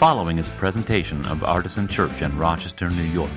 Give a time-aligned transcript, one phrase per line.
[0.00, 3.30] following is a presentation of Artisan Church in Rochester, New York.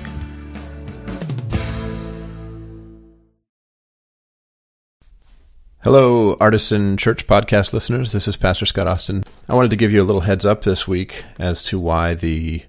[5.82, 8.12] Hello, Artisan Church podcast listeners.
[8.12, 9.24] This is Pastor Scott Austin.
[9.46, 12.64] I wanted to give you a little heads up this week as to why the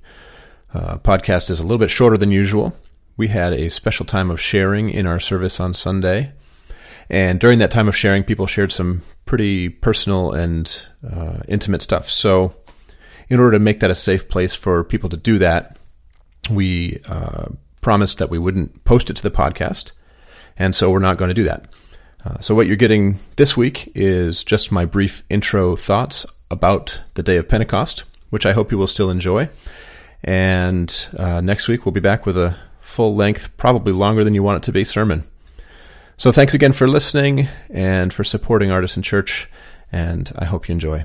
[0.73, 2.77] uh, podcast is a little bit shorter than usual.
[3.15, 6.33] We had a special time of sharing in our service on Sunday.
[7.09, 12.09] And during that time of sharing, people shared some pretty personal and uh, intimate stuff.
[12.09, 12.53] So,
[13.29, 15.77] in order to make that a safe place for people to do that,
[16.49, 17.47] we uh,
[17.81, 19.91] promised that we wouldn't post it to the podcast.
[20.57, 21.65] And so, we're not going to do that.
[22.23, 27.23] Uh, so, what you're getting this week is just my brief intro thoughts about the
[27.23, 29.49] day of Pentecost, which I hope you will still enjoy.
[30.23, 34.43] And uh, next week, we'll be back with a full length, probably longer than you
[34.43, 35.23] want it to be sermon.
[36.17, 39.49] So thanks again for listening and for supporting Artisan Church,
[39.91, 41.03] and I hope you enjoy.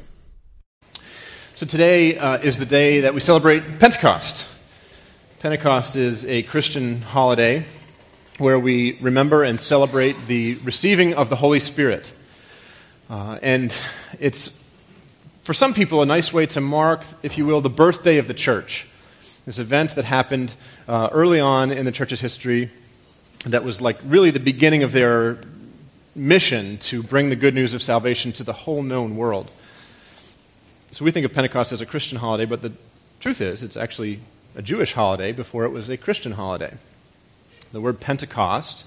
[1.60, 4.46] So today uh, is the day that we celebrate Pentecost.
[5.40, 7.64] Pentecost is a Christian holiday
[8.38, 12.12] where we remember and celebrate the receiving of the Holy Spirit.
[13.10, 13.74] Uh, and
[14.18, 14.58] it's,
[15.42, 18.32] for some people, a nice way to mark, if you will, the birthday of the
[18.32, 18.86] church.
[19.44, 20.54] This event that happened
[20.88, 22.70] uh, early on in the church's history
[23.44, 25.42] that was like really the beginning of their
[26.14, 29.50] mission to bring the good news of salvation to the whole known world.
[30.92, 32.72] So we think of Pentecost as a Christian holiday, but the
[33.20, 34.20] truth is it's actually
[34.56, 36.74] a Jewish holiday before it was a Christian holiday.
[37.72, 38.84] The word Pentecost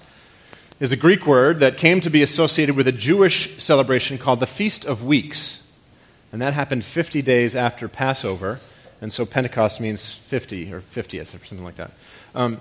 [0.80, 4.46] is a Greek word that came to be associated with a Jewish celebration called the
[4.46, 5.62] Feast of Weeks.
[6.30, 8.60] And that happened 50 days after Passover.
[9.00, 11.92] And so Pentecost means 50 or 50th or something like that.
[12.34, 12.60] Um,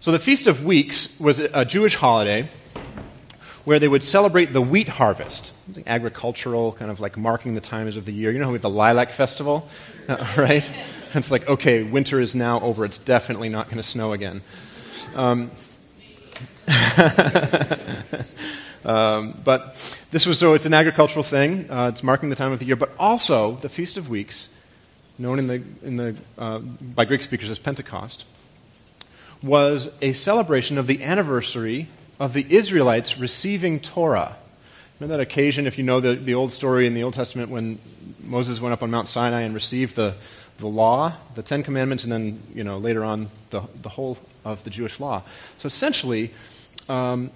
[0.00, 2.46] so the Feast of Weeks was a Jewish holiday
[3.64, 5.52] where they would celebrate the wheat harvest,
[5.86, 8.30] agricultural, kind of like marking the times of the year.
[8.30, 9.68] You know, how we have the Lilac Festival,
[10.08, 10.68] uh, right?
[11.16, 12.84] It's like, okay, winter is now over.
[12.84, 14.42] It's definitely not going to snow again.
[15.14, 15.52] Um,
[18.84, 21.70] um, but this was so it's an agricultural thing.
[21.70, 24.48] Uh, it's marking the time of the year, but also the Feast of Weeks,
[25.16, 28.24] known in the, in the, uh, by Greek speakers as Pentecost,
[29.40, 31.86] was a celebration of the anniversary
[32.18, 34.36] of the Israelites receiving Torah.
[34.98, 37.78] Remember that occasion, if you know the, the old story in the Old Testament, when
[38.22, 40.14] Moses went up on Mount Sinai and received the,
[40.58, 44.62] the law, the Ten Commandments, and then you know, later on the, the whole of
[44.64, 45.22] the Jewish law.
[45.58, 46.32] So essentially,
[46.88, 47.30] um,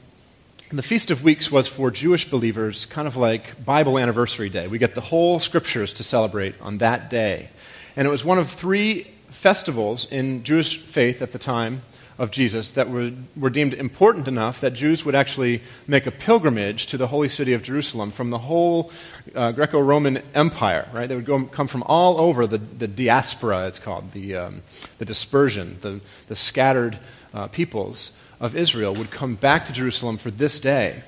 [0.71, 4.69] the Feast of Weeks was for Jewish believers kind of like Bible anniversary day.
[4.69, 7.49] We get the whole scriptures to celebrate on that day.
[7.97, 11.83] And it was one of three festivals in Jewish faith at the time
[12.19, 16.87] of Jesus that were, were deemed important enough that Jews would actually make a pilgrimage
[16.87, 18.91] to the holy city of Jerusalem from the whole
[19.37, 21.07] uh, Greco Roman Empire, right?
[21.07, 24.63] They would go, come from all over the, the diaspora, it's called, the, um,
[24.99, 26.99] the dispersion, the, the scattered
[27.33, 31.03] uh, peoples of Israel would come back to Jerusalem for this day.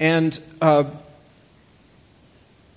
[0.00, 0.84] And uh,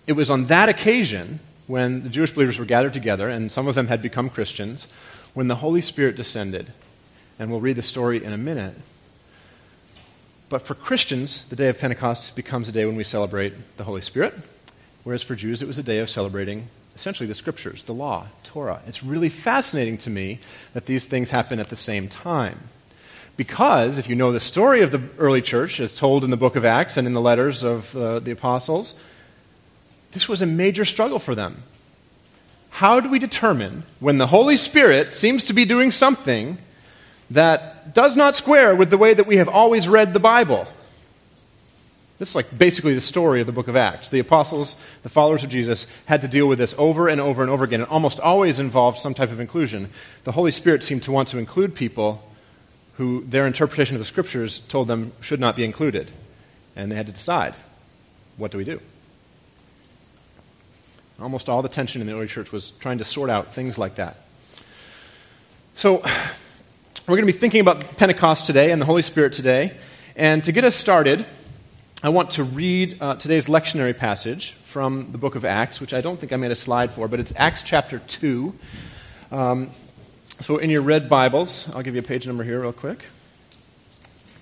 [0.06, 3.74] it was on that occasion when the Jewish believers were gathered together, and some of
[3.74, 4.88] them had become Christians,
[5.34, 6.72] when the Holy Spirit descended
[7.42, 8.76] and we'll read the story in a minute.
[10.50, 14.02] But for Christians, the day of Pentecost becomes a day when we celebrate the Holy
[14.02, 14.36] Spirit,
[15.04, 18.80] whereas for Jews, it was a day of celebrating essentially the scriptures, the law, Torah.
[18.86, 20.38] It's really fascinating to me
[20.74, 22.60] that these things happen at the same time.
[23.38, 26.56] Because if you know the story of the early church, as told in the book
[26.56, 28.94] of Acts and in the letters of uh, the apostles,
[30.12, 31.64] this was a major struggle for them.
[32.70, 36.60] How do we determine when the Holy Spirit seems to be doing something
[37.32, 40.68] that does not square with the way that we have always read the Bible.
[42.20, 44.10] This is like basically the story of the book of Acts.
[44.10, 47.50] The apostles, the followers of Jesus, had to deal with this over and over and
[47.50, 47.82] over again.
[47.82, 49.90] It almost always involved some type of inclusion.
[50.24, 52.24] The Holy Spirit seemed to want to include people
[52.98, 56.12] who their interpretation of the scriptures told them should not be included.
[56.76, 57.56] And they had to decide
[58.38, 58.80] what do we do?
[61.20, 63.96] Almost all the tension in the early church was trying to sort out things like
[63.96, 64.18] that.
[65.76, 66.04] So,
[67.08, 69.76] we're going to be thinking about Pentecost today and the Holy Spirit today.
[70.16, 71.26] And to get us started,
[72.04, 76.02] I want to read uh, today's lectionary passage from the book of Acts, which I
[76.02, 78.54] don't think I made a slide for, but it's Acts chapter 2.
[79.32, 79.72] Um,
[80.42, 83.04] so in your red Bibles, I'll give you a page number here, real quick.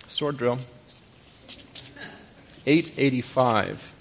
[0.09, 0.59] Sword drill.
[2.65, 3.94] 885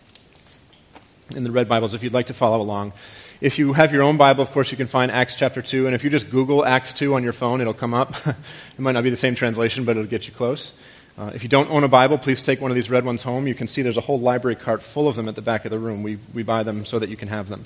[1.36, 2.92] in the red Bibles, if you'd like to follow along.
[3.40, 5.86] If you have your own Bible, of course, you can find Acts chapter 2.
[5.86, 8.14] And if you just Google Acts 2 on your phone, it'll come up.
[8.26, 10.72] it might not be the same translation, but it'll get you close.
[11.16, 13.46] Uh, if you don't own a Bible, please take one of these red ones home.
[13.46, 15.70] You can see there's a whole library cart full of them at the back of
[15.70, 16.02] the room.
[16.02, 17.64] We, we buy them so that you can have them.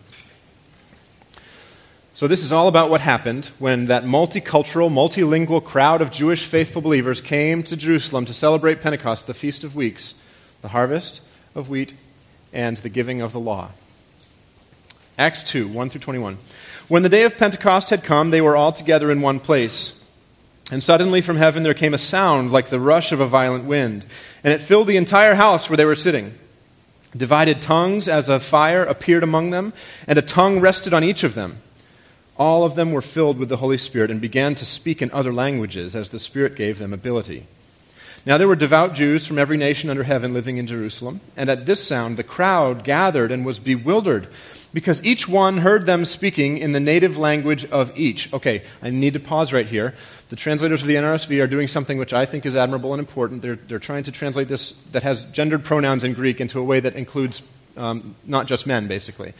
[2.12, 6.82] So, this is all about what happened when that multicultural, multilingual crowd of Jewish faithful
[6.82, 10.14] believers came to Jerusalem to celebrate Pentecost, the Feast of Weeks,
[10.60, 11.22] the harvest
[11.54, 11.94] of wheat,
[12.52, 13.70] and the giving of the law.
[15.18, 16.38] Acts 2 1 through 21.
[16.88, 19.92] When the day of Pentecost had come, they were all together in one place.
[20.70, 24.04] And suddenly from heaven there came a sound like the rush of a violent wind,
[24.42, 26.34] and it filled the entire house where they were sitting.
[27.14, 29.74] Divided tongues as of fire appeared among them,
[30.06, 31.58] and a tongue rested on each of them.
[32.38, 35.32] All of them were filled with the Holy Spirit and began to speak in other
[35.32, 37.46] languages as the Spirit gave them ability.
[38.24, 41.66] Now there were devout Jews from every nation under heaven living in Jerusalem, and at
[41.66, 44.28] this sound the crowd gathered and was bewildered
[44.74, 48.32] because each one heard them speaking in the native language of each.
[48.32, 49.94] Okay, I need to pause right here.
[50.30, 53.42] The translators of the NRSV are doing something which I think is admirable and important.
[53.42, 56.80] They're, they're trying to translate this that has gendered pronouns in Greek into a way
[56.80, 57.42] that includes
[57.76, 59.34] um, not just men, basically.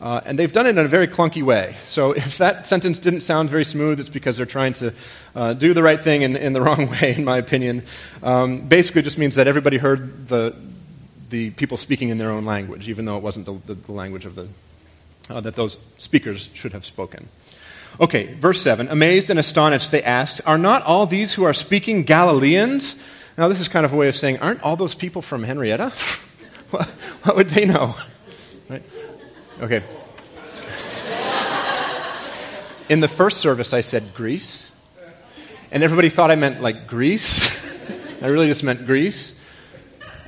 [0.00, 1.76] Uh, and they've done it in a very clunky way.
[1.86, 4.94] So if that sentence didn't sound very smooth, it's because they're trying to
[5.34, 7.82] uh, do the right thing in, in, the wrong way, in my opinion.
[8.22, 10.54] Um, basically, just means that everybody heard the,
[11.30, 14.24] the people speaking in their own language, even though it wasn't the, the, the language
[14.24, 14.48] of the,
[15.28, 17.28] uh, that those speakers should have spoken.
[18.00, 18.88] Okay, verse 7.
[18.88, 22.96] Amazed and astonished, they asked, Are not all these who are speaking Galileans?
[23.36, 25.90] Now, this is kind of a way of saying, Aren't all those people from Henrietta?
[26.70, 26.86] what,
[27.22, 27.94] what would they know?
[28.68, 28.82] Right?
[29.60, 29.82] Okay.
[32.88, 34.70] In the first service, I said Greece.
[35.70, 37.50] And everybody thought I meant like Greece.
[38.22, 39.37] I really just meant Greece.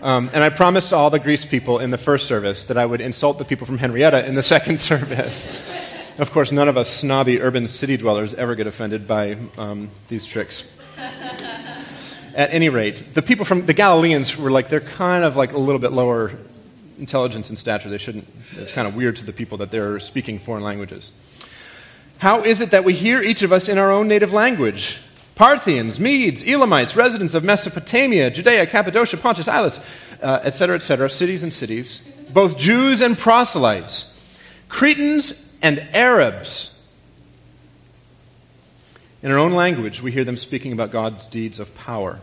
[0.03, 3.03] Um, and I promised all the Greece people in the first service that I would
[3.03, 5.47] insult the people from Henrietta in the second service.
[6.19, 10.25] of course, none of us snobby urban city dwellers ever get offended by um, these
[10.25, 10.71] tricks.
[12.35, 15.59] At any rate, the people from the Galileans were like, they're kind of like a
[15.59, 16.33] little bit lower
[16.99, 17.91] intelligence and stature.
[17.91, 21.13] They shouldn't, it's kind of weird to the people that they're speaking foreign languages.
[22.19, 24.99] How is it that we hear each of us in our own native language?
[25.41, 29.79] Parthians, Medes, Elamites, residents of Mesopotamia, Judea, Cappadocia, Pontus, Islets,
[30.21, 34.15] etc., uh, etc., et cities and cities, both Jews and proselytes,
[34.69, 36.79] Cretans and Arabs.
[39.23, 42.21] In our own language, we hear them speaking about God's deeds of power.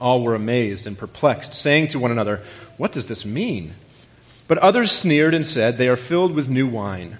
[0.00, 2.44] All were amazed and perplexed, saying to one another,
[2.76, 3.74] What does this mean?
[4.46, 7.18] But others sneered and said, They are filled with new wine.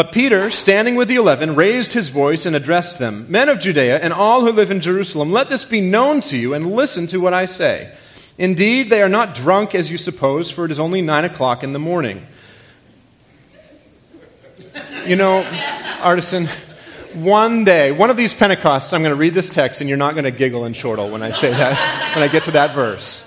[0.00, 3.98] But Peter, standing with the eleven, raised his voice and addressed them Men of Judea
[3.98, 7.18] and all who live in Jerusalem, let this be known to you and listen to
[7.18, 7.92] what I say.
[8.38, 11.74] Indeed, they are not drunk as you suppose, for it is only nine o'clock in
[11.74, 12.26] the morning.
[15.04, 15.44] You know,
[16.00, 16.48] artisan,
[17.12, 20.14] one day, one of these Pentecosts, I'm going to read this text, and you're not
[20.14, 23.22] going to giggle and chortle when I say that, when I get to that verse.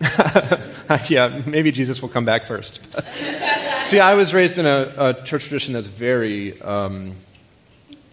[1.08, 2.80] yeah, maybe Jesus will come back first.
[3.92, 7.12] See, I was raised in a, a church tradition that's very um,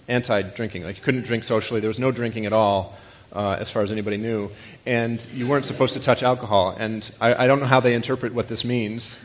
[0.10, 0.84] anti drinking.
[0.84, 2.98] Like, you couldn't drink socially, there was no drinking at all.
[3.31, 4.52] Uh, as far as anybody knew,
[4.86, 6.76] and you weren't supposed to touch alcohol.
[6.78, 9.24] And I, I don't know how they interpret what this means,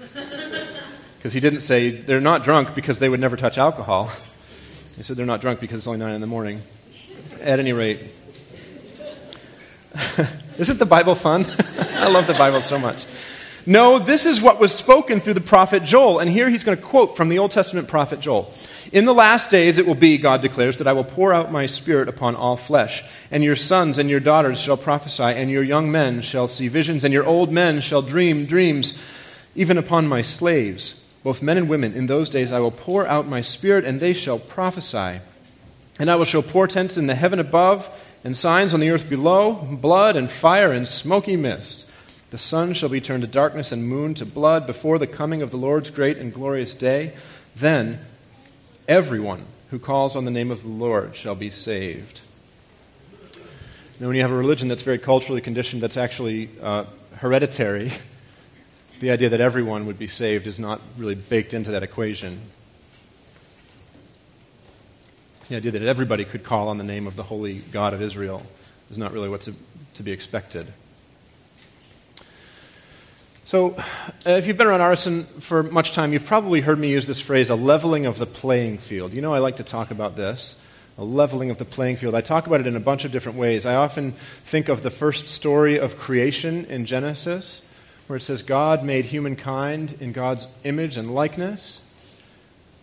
[1.17, 4.12] because he didn't say they're not drunk because they would never touch alcohol.
[4.95, 6.62] He said they're not drunk because it's only nine in the morning.
[7.41, 7.99] At any rate,
[10.59, 11.47] isn't the Bible fun?
[11.79, 13.06] I love the Bible so much.
[13.66, 16.19] No, this is what was spoken through the prophet Joel.
[16.19, 18.53] And here he's going to quote from the Old Testament prophet Joel.
[18.93, 21.67] In the last days it will be, God declares, that I will pour out my
[21.67, 23.03] spirit upon all flesh.
[23.31, 27.05] And your sons and your daughters shall prophesy, and your young men shall see visions,
[27.05, 28.96] and your old men shall dream dreams,
[29.55, 31.94] even upon my slaves, both men and women.
[31.94, 35.20] In those days I will pour out my spirit, and they shall prophesy.
[35.98, 37.89] And I will show portents in the heaven above,
[38.24, 41.86] and signs on the earth below blood and fire and smoky mist.
[42.34, 45.53] The sun shall be turned to darkness and moon to blood before the coming of
[45.53, 47.12] the Lord's great and glorious day.
[47.55, 48.00] Then
[48.88, 52.22] everyone who calls on the name of the Lord shall be saved.
[54.00, 56.86] Now, when you have a religion that's very culturally conditioned, that's actually uh,
[57.19, 57.93] hereditary,
[58.98, 62.41] the idea that everyone would be saved is not really baked into that equation.
[65.48, 68.44] The idea that everybody could call on the name of the holy God of Israel
[68.91, 69.48] is not really what's
[69.94, 70.72] to be expected.
[73.46, 73.82] So, uh,
[74.31, 77.51] if you've been around Artisan for much time, you've probably heard me use this phrase,
[77.51, 79.13] a leveling of the playing field.
[79.13, 80.58] You know, I like to talk about this,
[80.96, 82.15] a leveling of the playing field.
[82.15, 83.67] I talk about it in a bunch of different ways.
[83.67, 84.15] I often
[84.46, 87.60] think of the first story of creation in Genesis,
[88.06, 91.82] where it says God made humankind in God's image and likeness.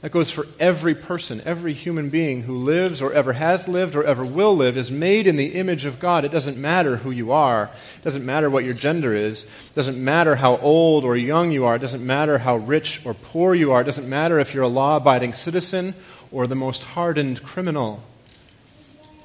[0.01, 4.03] That goes for every person, every human being who lives or ever has lived or
[4.03, 6.25] ever will live is made in the image of God.
[6.25, 7.69] It doesn't matter who you are.
[7.97, 9.43] It doesn't matter what your gender is.
[9.43, 11.75] It doesn't matter how old or young you are.
[11.75, 13.81] It doesn't matter how rich or poor you are.
[13.81, 15.93] It doesn't matter if you're a law abiding citizen
[16.31, 18.03] or the most hardened criminal.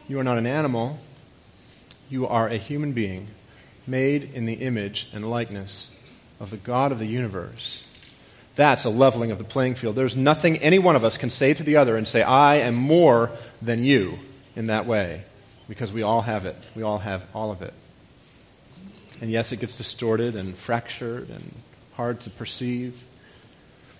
[0.08, 0.98] You are not an animal.
[2.10, 3.28] You are a human being
[3.86, 5.90] made in the image and likeness
[6.38, 7.85] of the God of the universe.
[8.56, 9.96] That's a leveling of the playing field.
[9.96, 12.74] There's nothing any one of us can say to the other and say, I am
[12.74, 14.18] more than you
[14.56, 15.22] in that way,
[15.68, 16.56] because we all have it.
[16.74, 17.74] We all have all of it.
[19.20, 21.54] And yes, it gets distorted and fractured and
[21.94, 22.94] hard to perceive.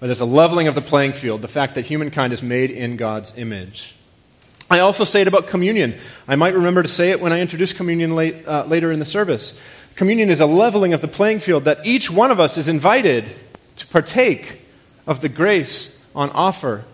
[0.01, 2.97] But it's a leveling of the playing field, the fact that humankind is made in
[2.97, 3.95] God's image.
[4.71, 5.99] I also say it about communion.
[6.27, 9.05] I might remember to say it when I introduce communion late, uh, later in the
[9.05, 9.59] service.
[9.95, 13.25] Communion is a leveling of the playing field that each one of us is invited
[13.77, 14.61] to partake
[15.07, 16.85] of the grace on offer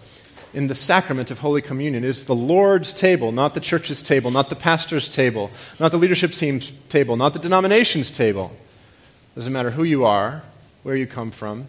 [0.52, 2.04] in the sacrament of Holy Communion.
[2.04, 6.32] Is the Lord's table, not the church's table, not the pastor's table, not the leadership
[6.32, 8.54] team's table, not the denomination's table.
[9.34, 10.42] Doesn't matter who you are,
[10.82, 11.66] where you come from.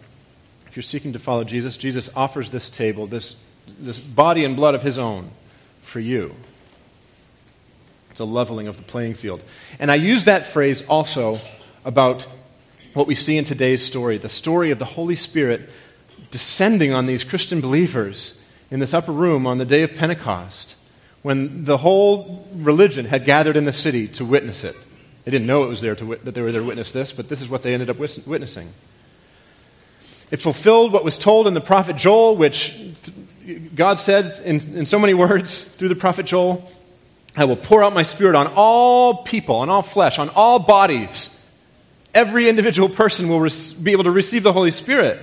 [0.66, 3.36] If you're seeking to follow Jesus, Jesus offers this table, this,
[3.78, 5.30] this body and blood of his own
[5.82, 6.34] for you.
[8.10, 9.40] It's a leveling of the playing field.
[9.78, 11.38] And I use that phrase also
[11.84, 12.26] about
[12.94, 15.68] what we see in today's story the story of the Holy Spirit
[16.30, 20.76] descending on these Christian believers in this upper room on the day of Pentecost
[21.22, 24.76] when the whole religion had gathered in the city to witness it.
[25.24, 27.28] They didn't know it was there to, that they were there to witness this, but
[27.28, 28.72] this is what they ended up witnessing.
[30.30, 32.78] It fulfilled what was told in the prophet Joel, which
[33.74, 36.70] God said in, in so many words through the prophet Joel
[37.36, 41.33] I will pour out my spirit on all people, on all flesh, on all bodies.
[42.14, 43.48] Every individual person will
[43.82, 45.20] be able to receive the Holy Spirit.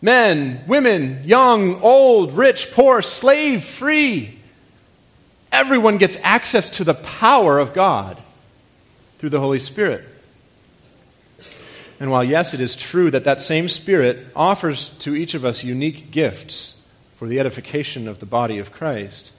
[0.00, 4.38] Men, women, young, old, rich, poor, slave, free.
[5.50, 8.22] Everyone gets access to the power of God
[9.18, 10.04] through the Holy Spirit.
[11.98, 15.64] And while, yes, it is true that that same Spirit offers to each of us
[15.64, 16.80] unique gifts
[17.16, 19.32] for the edification of the body of Christ,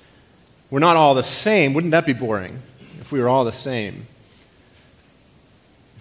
[0.69, 1.73] we're not all the same.
[1.73, 2.61] Wouldn't that be boring
[2.99, 4.07] if we were all the same?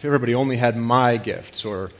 [0.04, 1.90] If everybody only had my gifts, or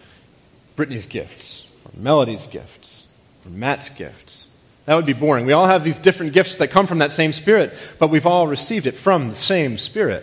[0.77, 3.07] Brittany's gifts, or Melody's gifts,
[3.47, 4.47] or Matt's gifts,
[4.85, 5.47] that would be boring.
[5.47, 8.47] We all have these different gifts that come from that same Spirit, but we've all
[8.47, 10.23] received it from the same Spirit.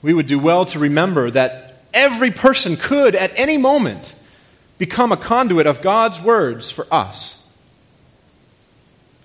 [0.00, 4.14] We would do well to remember that every person could, at any moment,
[4.78, 7.38] become a conduit of God's words for us.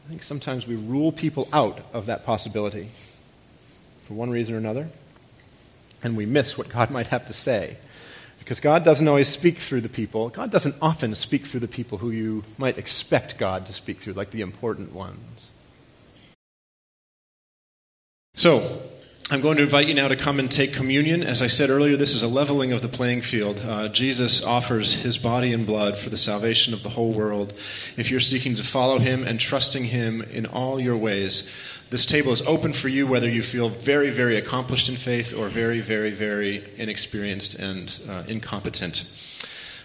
[0.06, 2.92] I think sometimes we rule people out of that possibility
[4.04, 4.90] for one reason or another,
[6.04, 7.78] and we miss what God might have to say.
[8.40, 10.28] Because God doesn't always speak through the people.
[10.28, 14.14] God doesn't often speak through the people who you might expect God to speak through,
[14.14, 15.52] like the important ones.
[18.36, 18.82] So,
[19.32, 21.24] I'm going to invite you now to come and take communion.
[21.24, 23.64] As I said earlier, this is a leveling of the playing field.
[23.66, 27.54] Uh, Jesus offers his body and blood for the salvation of the whole world.
[27.96, 31.56] If you're seeking to follow him and trusting him in all your ways,
[31.90, 35.48] this table is open for you whether you feel very, very accomplished in faith or
[35.48, 38.98] very, very, very inexperienced and uh, incompetent.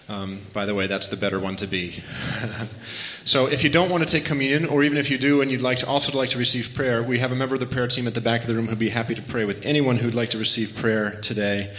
[0.08, 1.90] Um, by the way, that's the better one to be.
[3.24, 5.60] so, if you don't want to take communion, or even if you do and you'd
[5.60, 8.06] like to also like to receive prayer, we have a member of the prayer team
[8.06, 10.30] at the back of the room who'd be happy to pray with anyone who'd like
[10.30, 11.74] to receive prayer today.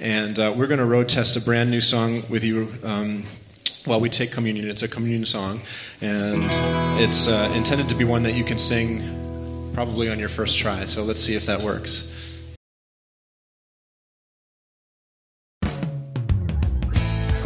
[0.00, 2.68] And uh, we're going to road test a brand new song with you.
[2.82, 3.22] Um,
[3.84, 5.60] while we take communion, it's a communion song,
[6.00, 6.50] and
[7.00, 10.84] it's uh, intended to be one that you can sing probably on your first try.
[10.84, 12.17] So let's see if that works.